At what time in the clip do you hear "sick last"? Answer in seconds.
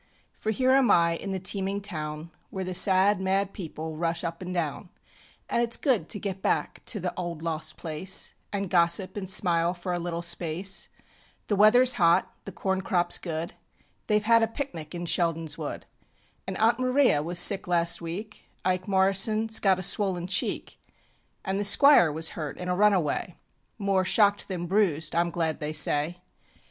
17.37-18.01